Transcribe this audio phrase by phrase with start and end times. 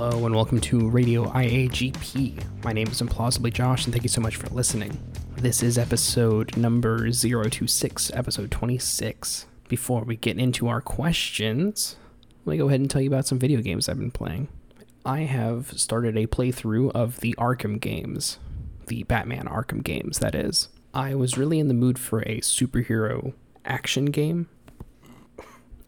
[0.00, 2.62] Hello and welcome to Radio IAGP.
[2.62, 4.96] My name is Implausibly Josh and thank you so much for listening.
[5.34, 9.46] This is episode number 026, episode 26.
[9.66, 11.96] Before we get into our questions,
[12.44, 14.46] let me go ahead and tell you about some video games I've been playing.
[15.04, 18.38] I have started a playthrough of the Arkham games,
[18.86, 20.68] the Batman Arkham games, that is.
[20.94, 23.32] I was really in the mood for a superhero
[23.64, 24.48] action game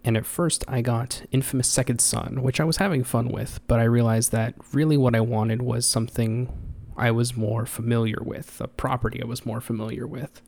[0.05, 3.79] and at first, I got Infamous Second Son, which I was having fun with, but
[3.79, 6.53] I realized that really what I wanted was something
[6.97, 10.41] I was more familiar with, a property I was more familiar with.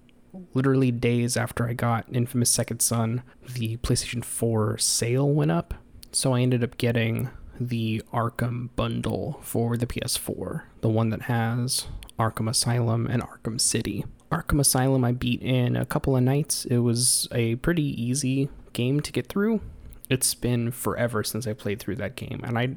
[0.54, 5.74] Literally days after I got Infamous Second Son, the PlayStation 4 sale went up,
[6.12, 7.28] so I ended up getting
[7.60, 11.86] the Arkham bundle for the PS4, the one that has
[12.18, 14.06] Arkham Asylum and Arkham City.
[14.30, 16.64] Arkham Asylum I beat in a couple of nights.
[16.64, 19.60] It was a pretty easy game to get through.
[20.08, 22.76] It's been forever since I played through that game, and I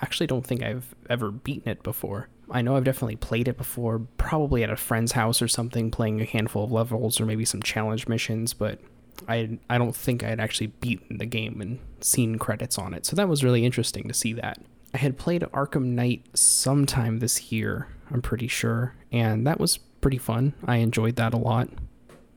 [0.00, 2.28] actually don't think I've ever beaten it before.
[2.50, 6.20] I know I've definitely played it before, probably at a friend's house or something, playing
[6.20, 8.78] a handful of levels or maybe some challenge missions, but
[9.26, 13.04] I I don't think I had actually beaten the game and seen credits on it.
[13.06, 14.58] So that was really interesting to see that.
[14.94, 20.18] I had played Arkham Knight sometime this year, I'm pretty sure, and that was pretty
[20.18, 20.54] fun.
[20.64, 21.68] I enjoyed that a lot.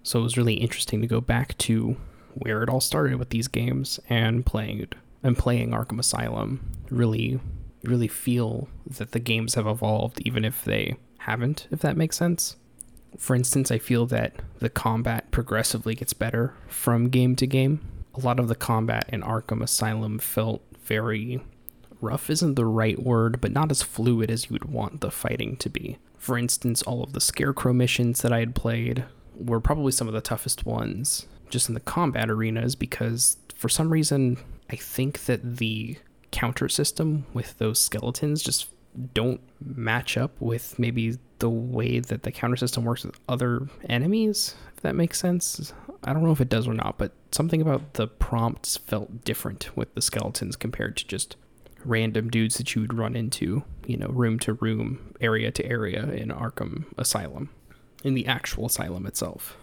[0.02, 1.98] So it was really interesting to go back to
[2.40, 4.88] where it all started with these games and playing
[5.24, 6.72] and playing Arkham Asylum.
[6.90, 7.40] Really,
[7.84, 11.68] really feel that the games have evolved, even if they haven't.
[11.72, 12.56] If that makes sense.
[13.18, 17.82] For instance, I feel that the combat progressively gets better from game to game.
[18.16, 21.42] A lot of the combat in Arkham Asylum felt very
[22.02, 25.58] rough isn't the right word, but not as fluid as you would want the fighting
[25.58, 25.98] to be.
[26.18, 30.14] For instance, all of the Scarecrow missions that I had played were probably some of
[30.14, 34.38] the toughest ones, just in the combat arenas because for some reason
[34.70, 35.98] I think that the
[36.32, 38.70] counter system with those skeletons just
[39.14, 44.56] don't match up with maybe the way that the counter system works with other enemies,
[44.76, 45.74] if that makes sense.
[46.04, 49.76] I don't know if it does or not, but something about the prompts felt different
[49.76, 51.36] with the skeletons compared to just
[51.86, 56.06] random dudes that you would run into, you know, room to room, area to area
[56.12, 57.50] in Arkham Asylum,
[58.04, 59.56] in the actual asylum itself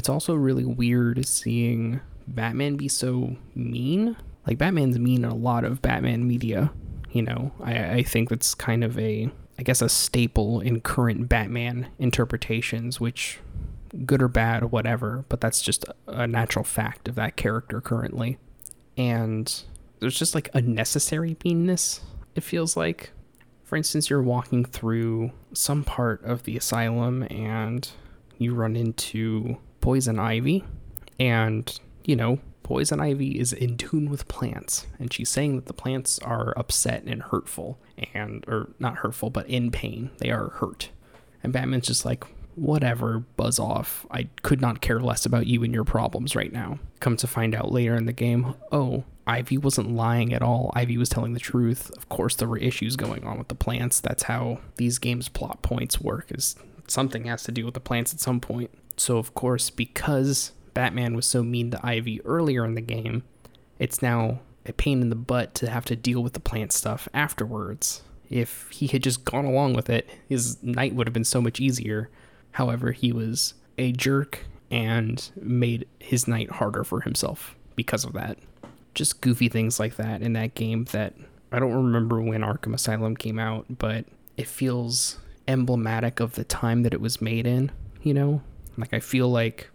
[0.00, 4.16] it's also really weird seeing Batman be so mean.
[4.46, 6.72] Like Batman's mean in a lot of Batman media.
[7.10, 11.28] You know, I, I think that's kind of a, I guess, a staple in current
[11.28, 13.40] Batman interpretations, which
[14.06, 18.38] good or bad, whatever, but that's just a natural fact of that character currently.
[18.96, 19.54] And
[19.98, 22.00] there's just like unnecessary meanness,
[22.34, 23.10] it feels like.
[23.64, 27.86] For instance, you're walking through some part of the asylum and
[28.38, 30.64] you run into Poison Ivy,
[31.18, 35.72] and, you know, Poison Ivy is in tune with plants, and she's saying that the
[35.72, 37.78] plants are upset and hurtful,
[38.14, 40.10] and, or not hurtful, but in pain.
[40.18, 40.90] They are hurt.
[41.42, 42.24] And Batman's just like,
[42.54, 44.06] whatever, buzz off.
[44.10, 46.78] I could not care less about you and your problems right now.
[47.00, 50.72] Come to find out later in the game, oh, Ivy wasn't lying at all.
[50.74, 51.90] Ivy was telling the truth.
[51.96, 54.00] Of course, there were issues going on with the plants.
[54.00, 56.26] That's how these games' plot points work.
[56.30, 56.56] Is
[56.88, 58.70] something has to do with the plants at some point.
[59.00, 63.22] So, of course, because Batman was so mean to Ivy earlier in the game,
[63.78, 67.08] it's now a pain in the butt to have to deal with the plant stuff
[67.14, 68.02] afterwards.
[68.28, 71.60] If he had just gone along with it, his night would have been so much
[71.60, 72.10] easier.
[72.50, 74.40] However, he was a jerk
[74.70, 78.36] and made his night harder for himself because of that.
[78.92, 81.14] Just goofy things like that in that game that
[81.50, 84.04] I don't remember when Arkham Asylum came out, but
[84.36, 85.16] it feels
[85.48, 87.72] emblematic of the time that it was made in,
[88.02, 88.42] you know?
[88.80, 89.70] Like, I feel like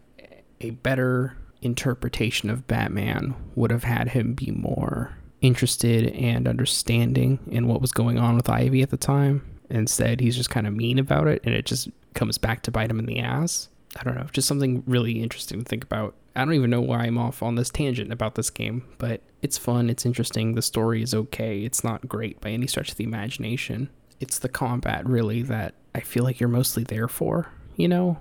[0.61, 7.67] a better interpretation of Batman would have had him be more interested and understanding in
[7.67, 9.43] what was going on with Ivy at the time.
[9.69, 12.89] Instead, he's just kind of mean about it, and it just comes back to bite
[12.89, 13.69] him in the ass.
[13.97, 16.15] I don't know, just something really interesting to think about.
[16.35, 19.57] I don't even know why I'm off on this tangent about this game, but it's
[19.57, 21.63] fun, it's interesting, the story is okay.
[21.63, 23.89] It's not great by any stretch of the imagination.
[24.19, 28.17] It's the combat, really, that I feel like you're mostly there for, you know?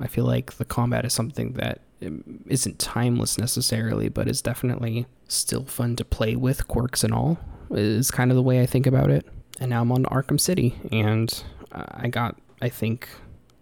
[0.00, 5.06] I feel like the combat is something that um, isn't timeless necessarily, but is definitely
[5.28, 7.38] still fun to play with, quirks and all,
[7.70, 9.26] is kind of the way I think about it.
[9.60, 11.42] And now I'm on Arkham City, and
[11.72, 13.08] I got, I think,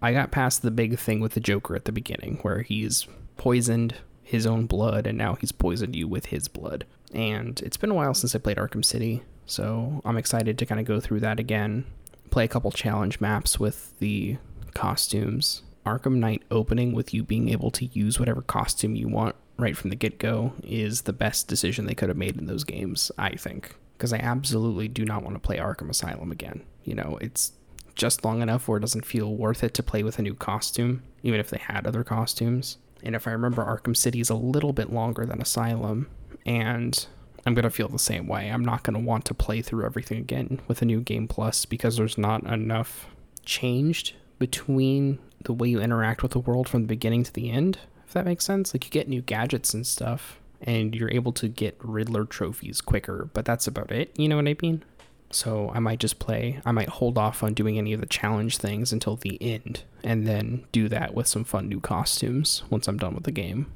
[0.00, 3.96] I got past the big thing with the Joker at the beginning, where he's poisoned
[4.22, 6.84] his own blood, and now he's poisoned you with his blood.
[7.12, 10.80] And it's been a while since I played Arkham City, so I'm excited to kind
[10.80, 11.84] of go through that again,
[12.30, 14.36] play a couple challenge maps with the
[14.74, 19.76] costumes Arkham Knight opening with you being able to use whatever costume you want right
[19.76, 23.10] from the get go is the best decision they could have made in those games,
[23.18, 23.74] I think.
[23.98, 26.62] because I absolutely do not want to play Arkham Asylum again.
[26.84, 27.52] You know, it's
[27.96, 31.02] just long enough where it doesn't feel worth it to play with a new costume,
[31.24, 32.78] even if they had other costumes.
[33.02, 36.08] And if I remember, Arkham City is a little bit longer than Asylum,
[36.46, 37.06] and
[37.44, 38.48] I'm going to feel the same way.
[38.48, 41.64] I'm not going to want to play through everything again with a new game plus
[41.64, 43.06] because there's not enough
[43.44, 47.78] changed between the way you interact with the world from the beginning to the end,
[48.06, 48.74] if that makes sense.
[48.74, 53.28] Like you get new gadgets and stuff, and you're able to get Riddler trophies quicker,
[53.32, 54.10] but that's about it.
[54.16, 54.82] You know what I mean?
[55.30, 58.56] So I might just play, I might hold off on doing any of the challenge
[58.56, 62.96] things until the end, and then do that with some fun new costumes once I'm
[62.96, 63.70] done with the game.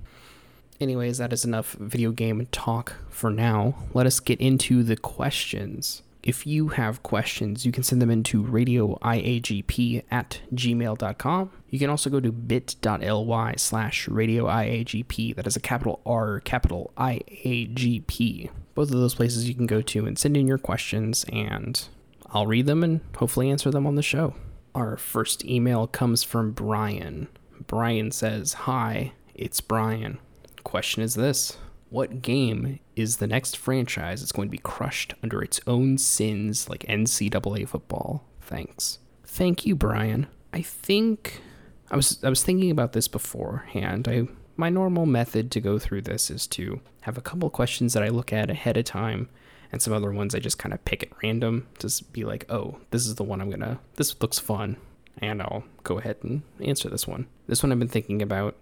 [0.81, 3.75] Anyways, that is enough video game talk for now.
[3.93, 6.03] Let us get into the questions.
[6.23, 11.51] If you have questions, you can send them into radioiagp at gmail.com.
[11.69, 15.35] You can also go to bit.ly slash radioiagp.
[15.35, 18.51] That is a capital R, capital I-A-G-P.
[18.75, 21.89] Both of those places you can go to and send in your questions, and
[22.31, 24.35] I'll read them and hopefully answer them on the show.
[24.75, 27.29] Our first email comes from Brian.
[27.67, 30.19] Brian says, Hi, it's Brian.
[30.63, 31.59] Question is this
[31.93, 36.69] what game is the next franchise that's going to be crushed under its own sins
[36.69, 38.25] like NCAA football?
[38.41, 38.99] Thanks.
[39.25, 40.27] Thank you, Brian.
[40.55, 41.43] I think
[41.91, 44.09] I was I was thinking about this beforehand.
[44.09, 48.03] I my normal method to go through this is to have a couple questions that
[48.03, 49.29] I look at ahead of time
[49.71, 52.79] and some other ones I just kind of pick at random to be like, "Oh,
[52.91, 54.77] this is the one I'm going to this looks fun."
[55.19, 57.27] And I'll go ahead and answer this one.
[57.47, 58.57] This one I've been thinking about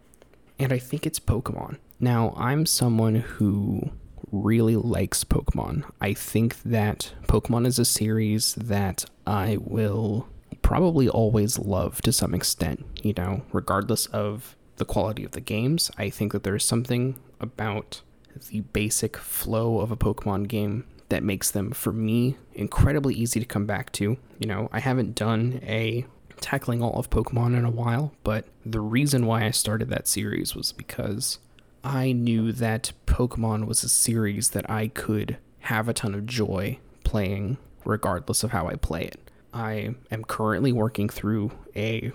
[0.61, 1.79] and I think it's Pokemon.
[1.99, 3.91] Now, I'm someone who
[4.31, 5.91] really likes Pokemon.
[6.01, 10.29] I think that Pokemon is a series that I will
[10.63, 15.91] probably always love to some extent, you know, regardless of the quality of the games.
[15.99, 18.03] I think that there's something about
[18.51, 23.47] the basic flow of a Pokemon game that makes them, for me, incredibly easy to
[23.47, 24.17] come back to.
[24.39, 26.07] You know, I haven't done a
[26.41, 30.55] tackling all of Pokemon in a while, but the reason why I started that series
[30.55, 31.39] was because
[31.83, 36.79] I knew that Pokemon was a series that I could have a ton of joy
[37.05, 39.31] playing regardless of how I play it.
[39.53, 42.13] I am currently working through a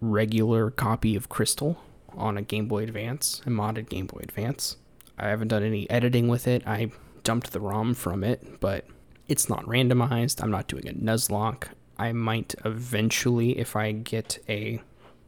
[0.00, 1.78] regular copy of Crystal
[2.16, 4.76] on a Game Boy Advance, a modded Game Boy Advance.
[5.18, 6.66] I haven't done any editing with it.
[6.66, 6.90] I
[7.22, 8.86] dumped the ROM from it, but
[9.28, 10.42] it's not randomized.
[10.42, 11.68] I'm not doing a Nuzlocke.
[11.98, 14.80] I might eventually, if I get a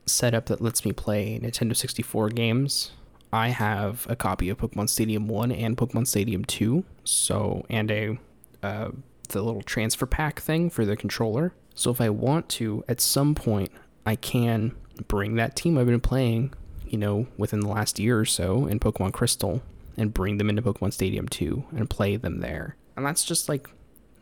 [0.06, 2.92] setup that lets me play Nintendo 64 games,
[3.32, 8.18] I have a copy of Pokemon Stadium 1 and Pokemon Stadium 2, so and a
[8.62, 8.90] uh,
[9.28, 11.52] the little transfer pack thing for the controller.
[11.74, 13.70] So if I want to, at some point,
[14.04, 14.74] I can
[15.08, 16.54] bring that team I've been playing,
[16.88, 19.62] you know, within the last year or so in Pokemon Crystal
[19.96, 22.76] and bring them into Pokemon Stadium 2 and play them there.
[22.96, 23.68] And that's just like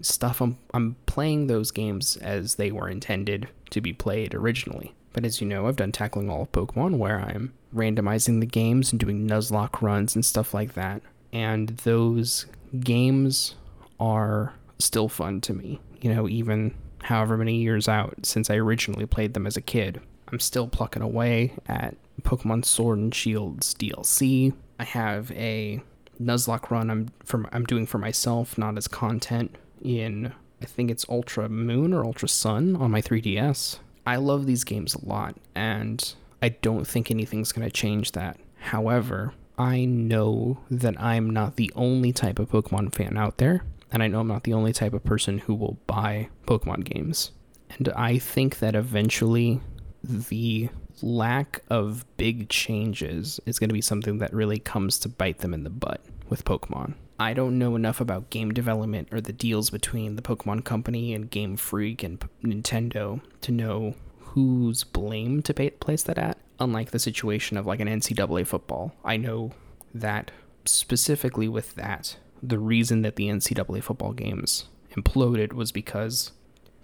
[0.01, 4.95] stuff I'm I'm playing those games as they were intended to be played originally.
[5.13, 8.93] But as you know, I've done tackling all of Pokemon where I'm randomizing the games
[8.93, 11.03] and doing Nuzlocke runs and stuff like that.
[11.33, 12.47] And those
[12.81, 13.55] games
[14.01, 15.81] are still fun to me.
[16.01, 16.75] You know, even
[17.05, 20.01] however many years out since I originally played them as a kid.
[20.33, 24.53] I'm still plucking away at Pokemon Sword and Shield's DLC.
[24.81, 25.81] I have a
[26.21, 31.07] Nuzlocke run I'm from I'm doing for myself, not as content in I think it's
[31.09, 33.79] Ultra Moon or Ultra Sun on my 3DS.
[34.07, 38.39] I love these games a lot and I don't think anything's going to change that.
[38.59, 44.03] However, I know that I'm not the only type of Pokemon fan out there, and
[44.03, 47.31] I know I'm not the only type of person who will buy Pokemon games.
[47.71, 49.61] And I think that eventually
[50.03, 50.69] the
[51.03, 55.55] lack of big changes is going to be something that really comes to bite them
[55.55, 56.95] in the butt with Pokemon.
[57.25, 61.31] I don't know enough about game development or the deals between the Pokemon Company and
[61.31, 66.37] Game Freak and P- Nintendo to know whose blame to pay- place that at.
[66.61, 69.53] Unlike the situation of like an NCAA football, I know
[69.95, 70.33] that
[70.67, 76.33] specifically with that, the reason that the NCAA football games imploded was because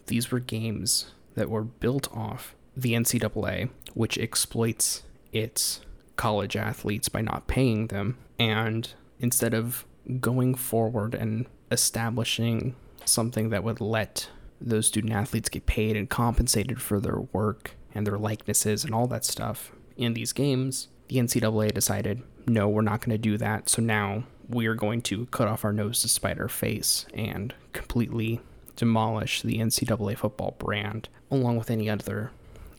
[0.06, 5.82] these were games that were built off the NCAA, which exploits its
[6.16, 8.16] college athletes by not paying them.
[8.38, 9.85] And instead of
[10.21, 14.28] going forward and establishing something that would let
[14.61, 19.07] those student athletes get paid and compensated for their work and their likenesses and all
[19.07, 23.69] that stuff in these games, the NCAA decided, no, we're not going to do that.
[23.69, 28.40] So now we're going to cut off our nose to spite our face and completely
[28.76, 32.30] demolish the NCAA football brand, along with any other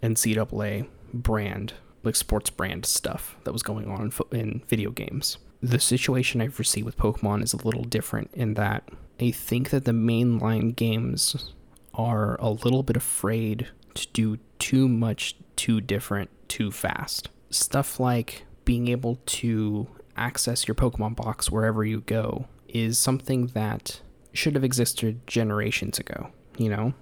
[0.01, 1.73] NCAA brand,
[2.03, 5.37] like sports brand stuff that was going on in, fo- in video games.
[5.61, 8.89] The situation I foresee with Pokemon is a little different in that
[9.19, 11.53] I think that the mainline games
[11.93, 17.29] are a little bit afraid to do too much, too different, too fast.
[17.49, 19.87] Stuff like being able to
[20.17, 24.01] access your Pokemon box wherever you go is something that
[24.33, 26.93] should have existed generations ago, you know?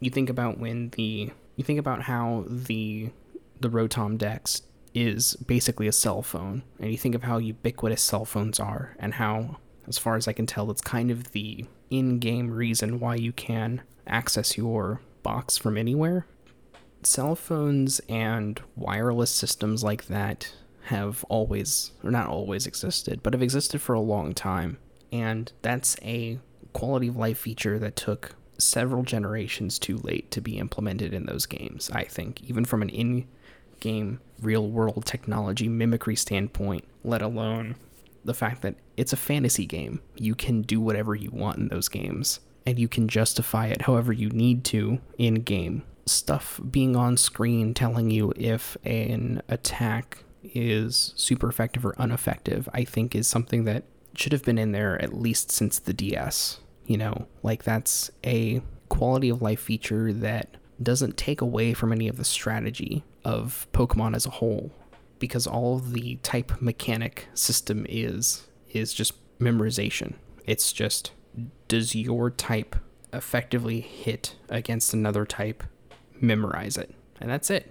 [0.00, 3.10] You think about when the you think about how the
[3.60, 4.62] the Rotom Dex
[4.94, 9.14] is basically a cell phone, and you think of how ubiquitous cell phones are and
[9.14, 13.32] how as far as I can tell, it's kind of the in-game reason why you
[13.32, 16.26] can access your box from anywhere.
[17.02, 23.42] Cell phones and wireless systems like that have always, or not always existed, but have
[23.42, 24.78] existed for a long time.
[25.12, 26.38] And that's a
[26.72, 31.46] quality of life feature that took several generations too late to be implemented in those
[31.46, 33.26] games, I think, even from an in
[33.80, 37.76] game real world technology mimicry standpoint, let alone
[38.24, 40.00] the fact that it's a fantasy game.
[40.16, 44.12] You can do whatever you want in those games, and you can justify it however
[44.12, 45.82] you need to in game.
[46.06, 52.84] Stuff being on screen telling you if an attack is super effective or ineffective, I
[52.84, 56.60] think is something that should have been in there at least since the DS.
[56.86, 62.08] You know, like that's a quality of life feature that doesn't take away from any
[62.08, 64.72] of the strategy of Pokemon as a whole
[65.18, 70.14] because all the type mechanic system is is just memorization.
[70.46, 71.12] It's just
[71.68, 72.76] does your type
[73.12, 75.62] effectively hit against another type,
[76.20, 76.94] memorize it.
[77.20, 77.70] And that's it.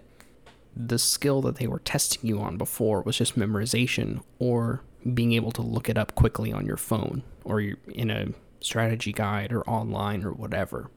[0.75, 4.81] The skill that they were testing you on before was just memorization or
[5.13, 8.29] being able to look it up quickly on your phone or in a
[8.61, 10.89] strategy guide or online or whatever.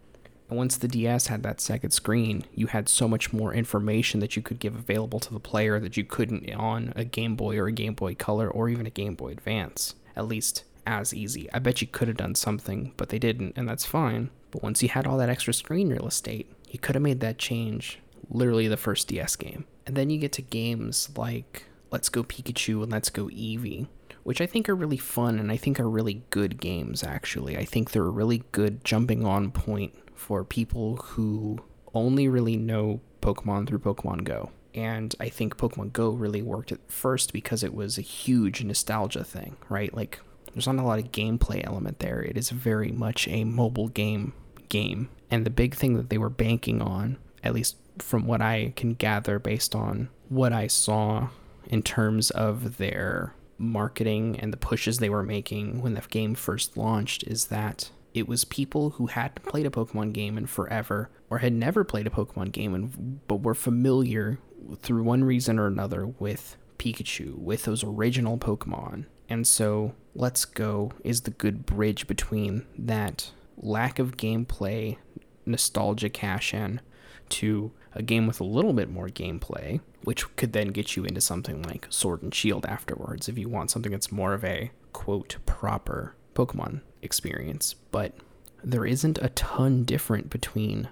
[0.48, 4.36] And once the DS had that second screen, you had so much more information that
[4.36, 7.66] you could give available to the player that you couldn't on a Game Boy or
[7.66, 9.94] a Game Boy Color or even a Game Boy Advance.
[10.14, 11.52] At least as easy.
[11.52, 14.30] I bet you could have done something, but they didn't, and that's fine.
[14.52, 17.38] But once you had all that extra screen real estate, you could have made that
[17.38, 17.98] change
[18.30, 19.64] literally the first DS game.
[19.86, 23.88] And then you get to games like Let's Go Pikachu and Let's Go Eevee,
[24.22, 27.56] which I think are really fun and I think are really good games, actually.
[27.56, 31.58] I think they're a really good jumping on point for people who
[31.94, 34.50] only really know Pokemon through Pokemon Go.
[34.74, 39.24] And I think Pokemon Go really worked at first because it was a huge nostalgia
[39.24, 39.92] thing, right?
[39.94, 40.20] Like,
[40.52, 42.22] there's not a lot of gameplay element there.
[42.22, 44.32] It is very much a mobile game
[44.68, 45.08] game.
[45.30, 48.94] And the big thing that they were banking on, at least from what I can
[48.94, 51.28] gather based on what I saw
[51.66, 56.76] in terms of their marketing and the pushes they were making when the game first
[56.76, 61.38] launched, is that it was people who hadn't played a Pokemon game in forever or
[61.38, 64.38] had never played a Pokemon game and but were familiar
[64.80, 69.04] through one reason or another with Pikachu, with those original Pokemon.
[69.28, 74.96] And so Let's Go is the good bridge between that lack of gameplay,
[75.44, 76.80] nostalgia cash in,
[77.28, 81.20] to a game with a little bit more gameplay, which could then get you into
[81.20, 85.36] something like Sword and Shield afterwards if you want something that's more of a quote
[85.44, 88.12] proper Pokemon experience, but
[88.62, 90.88] there isn't a ton different between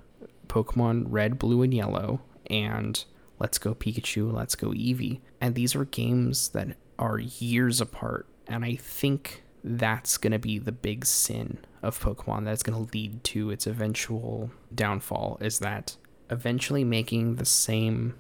[0.48, 3.04] Pokemon Red, Blue, and Yellow and
[3.38, 5.20] Let's Go Pikachu, Let's Go Eevee.
[5.40, 8.26] And these are games that are years apart.
[8.46, 12.92] And I think that's going to be the big sin of Pokemon that's going to
[12.92, 15.96] lead to its eventual downfall is that
[16.30, 18.14] eventually making the same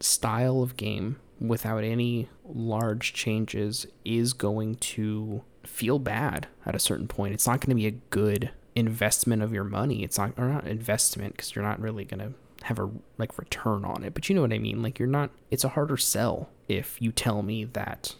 [0.00, 7.08] style of game without any large changes is going to feel bad at a certain
[7.08, 7.34] point.
[7.34, 10.02] It's not going to be a good investment of your money.
[10.02, 12.32] It's not or not investment because you're not really going to
[12.64, 14.14] have a like return on it.
[14.14, 14.82] But you know what I mean?
[14.82, 18.14] Like you're not it's a harder sell if you tell me that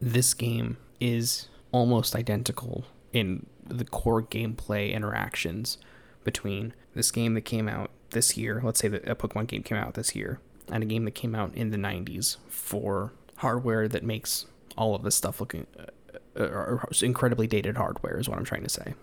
[0.00, 5.78] this game is almost identical in the core gameplay interactions
[6.22, 9.78] between this game that came out this year, let's say that a Pokemon game came
[9.78, 14.02] out this year, and a game that came out in the 90s for hardware that
[14.02, 14.46] makes
[14.76, 15.84] all of this stuff looking uh,
[16.36, 18.94] or incredibly dated hardware is what I'm trying to say.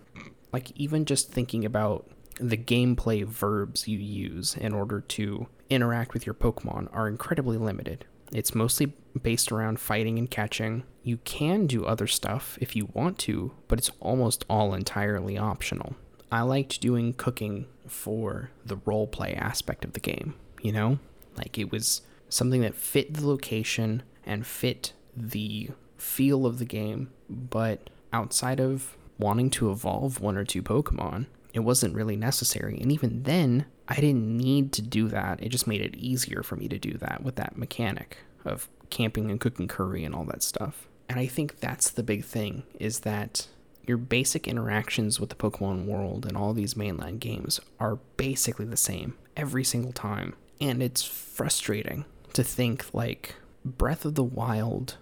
[0.52, 2.10] Like even just thinking about
[2.40, 8.04] the gameplay verbs you use in order to interact with your Pokemon are incredibly limited.
[8.32, 10.84] It's mostly based around fighting and catching.
[11.02, 15.96] You can do other stuff if you want to, but it's almost all entirely optional.
[16.30, 20.98] I liked doing cooking for the role play aspect of the game, you know?
[21.36, 25.70] Like it was something that fit the location and fit the
[26.02, 31.60] feel of the game, but outside of wanting to evolve one or two Pokemon, it
[31.60, 32.78] wasn't really necessary.
[32.80, 35.42] And even then, I didn't need to do that.
[35.42, 39.30] It just made it easier for me to do that with that mechanic of camping
[39.30, 40.88] and cooking curry and all that stuff.
[41.08, 43.46] And I think that's the big thing is that
[43.86, 48.76] your basic interactions with the Pokemon world and all these mainline games are basically the
[48.76, 50.34] same every single time.
[50.60, 54.96] And it's frustrating to think like Breath of the Wild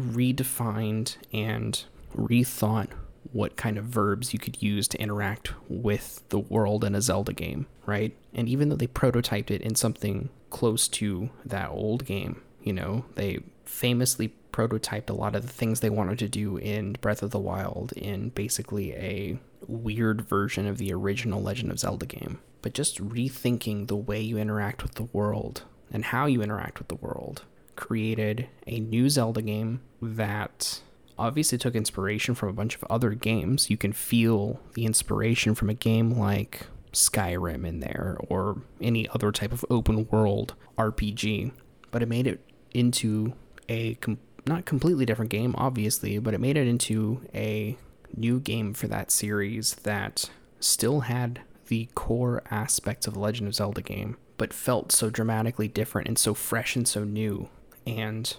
[0.00, 1.84] redefined and
[2.16, 2.88] rethought
[3.32, 7.32] what kind of verbs you could use to interact with the world in a Zelda
[7.32, 8.16] game, right?
[8.32, 13.04] And even though they prototyped it in something close to that old game, you know,
[13.16, 17.30] they famously prototyped a lot of the things they wanted to do in Breath of
[17.30, 22.40] the Wild in basically a weird version of the original Legend of Zelda game.
[22.62, 25.62] But just rethinking the way you interact with the world
[25.92, 27.42] and how you interact with the world
[27.78, 30.80] created a new Zelda game that
[31.16, 33.70] obviously took inspiration from a bunch of other games.
[33.70, 39.30] You can feel the inspiration from a game like Skyrim in there or any other
[39.30, 41.52] type of open world RPG,
[41.90, 42.40] but it made it
[42.72, 43.32] into
[43.68, 47.76] a com- not completely different game, obviously, but it made it into a
[48.16, 53.54] new game for that series that still had the core aspects of the Legend of
[53.54, 57.48] Zelda game, but felt so dramatically different and so fresh and so new.
[57.88, 58.34] And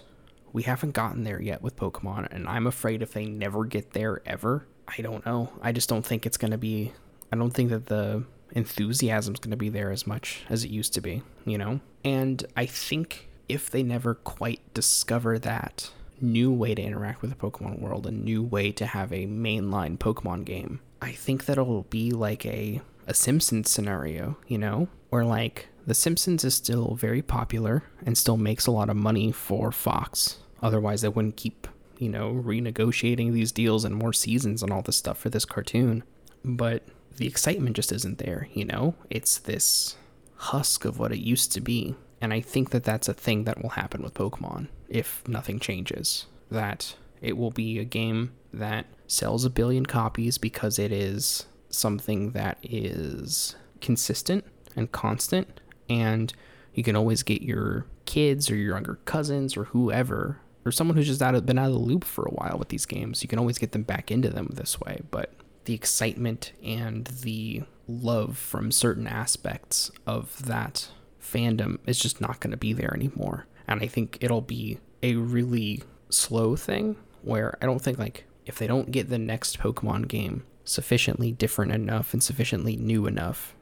[0.52, 4.20] we haven't gotten there yet with Pokemon, and I'm afraid if they never get there
[4.26, 5.52] ever, I don't know.
[5.62, 6.92] I just don't think it's going to be.
[7.32, 10.92] I don't think that the enthusiasm's going to be there as much as it used
[10.94, 11.80] to be, you know?
[12.04, 15.90] And I think if they never quite discover that
[16.20, 19.98] new way to interact with the Pokemon world, a new way to have a mainline
[19.98, 25.24] Pokemon game, I think that it'll be like a a Simpsons scenario, you know, where
[25.24, 29.72] like The Simpsons is still very popular and still makes a lot of money for
[29.72, 30.38] Fox.
[30.62, 31.66] Otherwise, they wouldn't keep,
[31.98, 36.04] you know, renegotiating these deals and more seasons and all this stuff for this cartoon.
[36.44, 36.84] But
[37.16, 38.94] the excitement just isn't there, you know?
[39.10, 39.96] It's this
[40.36, 41.96] husk of what it used to be.
[42.20, 46.26] And I think that that's a thing that will happen with Pokemon if nothing changes.
[46.52, 52.30] That it will be a game that sells a billion copies because it is something
[52.30, 54.44] that is consistent
[54.76, 55.59] and constant
[55.90, 56.32] and
[56.72, 61.06] you can always get your kids or your younger cousins or whoever or someone who's
[61.06, 63.22] just out of, been out of the loop for a while with these games.
[63.22, 65.34] You can always get them back into them this way but
[65.66, 70.88] the excitement and the love from certain aspects of that
[71.20, 73.46] fandom is just not going to be there anymore.
[73.68, 78.58] And i think it'll be a really slow thing where i don't think like if
[78.58, 83.54] they don't get the next pokemon game sufficiently different enough and sufficiently new enough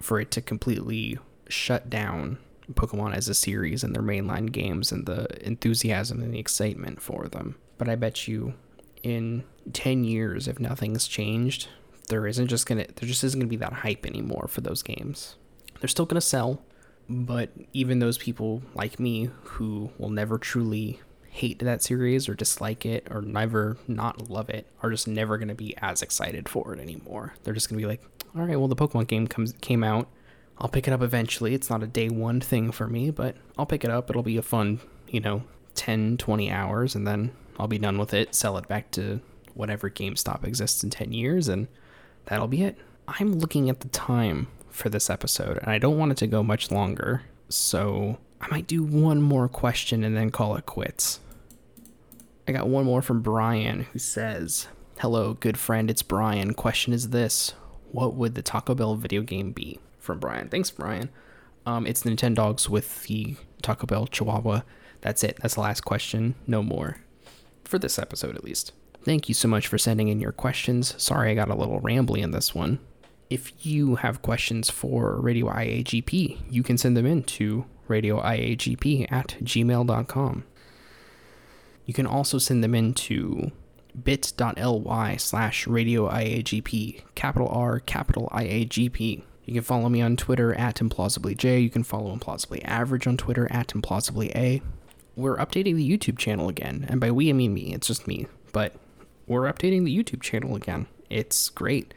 [0.00, 2.38] for it to completely shut down
[2.72, 7.28] Pokemon as a series and their mainline games and the enthusiasm and the excitement for
[7.28, 7.56] them.
[7.78, 8.54] But I bet you
[9.02, 11.68] in 10 years if nothing's changed,
[12.08, 14.60] there isn't just going to there just isn't going to be that hype anymore for
[14.60, 15.36] those games.
[15.80, 16.62] They're still going to sell,
[17.08, 21.00] but even those people like me who will never truly
[21.34, 25.48] hate that series or dislike it or never not love it are just never going
[25.48, 27.34] to be as excited for it anymore.
[27.42, 28.02] They're just going to be like,
[28.36, 30.08] all right, well, the Pokemon game comes came out.
[30.58, 31.54] I'll pick it up eventually.
[31.54, 34.10] It's not a day one thing for me, but I'll pick it up.
[34.10, 35.42] It'll be a fun, you know,
[35.74, 39.20] 10, 20 hours, and then I'll be done with it, sell it back to
[39.54, 41.68] whatever GameStop exists in 10 years, and
[42.26, 42.78] that'll be it.
[43.06, 46.42] I'm looking at the time for this episode, and I don't want it to go
[46.42, 51.20] much longer, so I might do one more question and then call it quits.
[52.46, 56.54] I got one more from Brian who says, Hello, good friend, it's Brian.
[56.54, 57.54] Question is this
[57.90, 59.78] What would the Taco Bell video game be?
[60.04, 60.48] From Brian.
[60.50, 61.08] Thanks, Brian.
[61.64, 64.60] Um, it's Nintendogs with the Taco Bell Chihuahua.
[65.00, 65.38] That's it.
[65.40, 66.34] That's the last question.
[66.46, 66.98] No more.
[67.64, 68.72] For this episode, at least.
[69.02, 70.94] Thank you so much for sending in your questions.
[71.02, 72.80] Sorry I got a little rambly in this one.
[73.30, 79.36] If you have questions for Radio IAGP, you can send them in to radioiagp at
[79.42, 80.44] gmail.com.
[81.86, 83.52] You can also send them in to
[84.02, 89.22] bit.ly slash radio IAGP, capital R, capital IAGP.
[89.44, 91.62] You can follow me on Twitter at implausiblyj.
[91.62, 94.62] You can follow implausibly average on Twitter at implausibly
[95.16, 97.72] We're updating the YouTube channel again, and by we I mean me.
[97.74, 98.74] It's just me, but
[99.26, 100.86] we're updating the YouTube channel again.
[101.10, 101.94] It's great.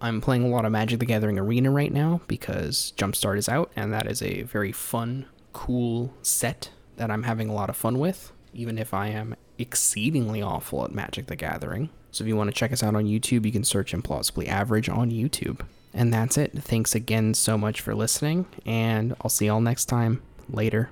[0.00, 3.70] I'm playing a lot of Magic the Gathering Arena right now because Jumpstart is out,
[3.76, 7.98] and that is a very fun, cool set that I'm having a lot of fun
[7.98, 11.90] with even if I am exceedingly awful at Magic the Gathering.
[12.10, 14.88] So if you want to check us out on YouTube, you can search Implausibly Average
[14.88, 15.60] on YouTube.
[15.96, 16.52] And that's it.
[16.52, 20.22] Thanks again so much for listening, and I'll see y'all next time.
[20.48, 20.90] Later.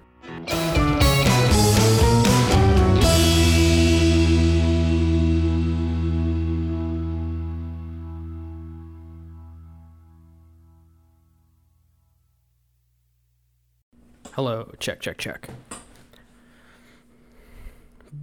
[14.33, 15.49] Hello, check, check, check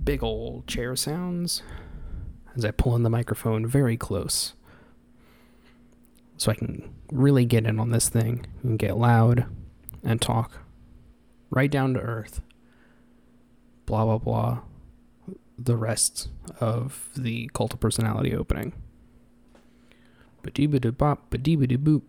[0.03, 1.61] big old chair sounds.
[2.55, 4.53] as I pull in the microphone very close
[6.41, 9.45] so I can really get in on this thing and get loud
[10.03, 10.53] and talk
[11.51, 12.41] right down to earth.
[13.85, 14.59] Blah, blah, blah.
[15.59, 18.73] The rest of the cult of personality opening.
[20.41, 22.01] Ba-dee-ba-da-bop, ba-dee-ba-da-boop.